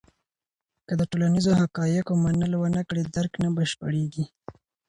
که 0.87 0.93
د 0.99 1.01
ټولنیزو 1.11 1.51
حقایقو 1.61 2.13
منل 2.23 2.53
ونه 2.57 2.81
کړې، 2.89 3.03
درک 3.15 3.33
نه 3.43 3.49
بشپړېږي. 3.55 4.25